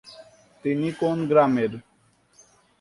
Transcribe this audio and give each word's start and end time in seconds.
তিনি 0.65 0.87
কোন 1.01 1.17
গ্রামের? 1.29 1.71